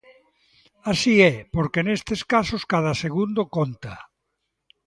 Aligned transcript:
Así 0.91 1.13
é, 1.33 1.35
porque 1.55 1.85
nestes 1.87 2.21
casos 2.33 2.61
cada 2.73 2.93
segundo 3.03 3.41
conta. 3.55 3.93